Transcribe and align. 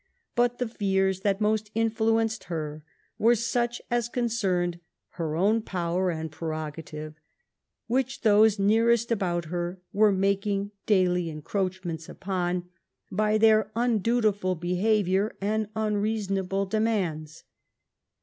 But, 0.33 0.57
the 0.57 0.67
fears 0.67 1.19
that 1.19 1.39
most 1.39 1.69
influenced 1.75 2.45
her, 2.45 2.83
were 3.19 3.35
such 3.35 3.79
as 3.91 4.09
con 4.09 4.29
cerned 4.29 4.79
her 5.09 5.35
own 5.35 5.61
power 5.61 6.09
and 6.09 6.31
prerogative, 6.31 7.19
which 7.85 8.21
those 8.21 8.57
nearest 8.57 9.11
about 9.11 9.45
her 9.53 9.79
were 9.93 10.11
making 10.11 10.71
daily 10.87 11.29
encroachments 11.29 12.09
upon, 12.09 12.67
by 13.11 13.37
their 13.37 13.69
undutiful 13.75 14.55
behaviour 14.55 15.35
and 15.39 15.69
unreasonable 15.75 16.65
demands." 16.65 17.43